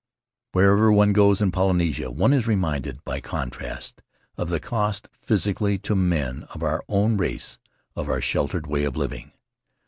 [0.53, 4.01] Wherever one goes in Polynesia one is reminded, by contrast,
[4.35, 7.59] of the cost physically to men of our own race
[7.95, 9.31] of our sheltered way of living.